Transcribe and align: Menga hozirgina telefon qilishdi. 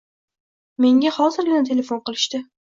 Menga 0.85 1.13
hozirgina 1.19 1.63
telefon 1.71 2.05
qilishdi. 2.11 2.45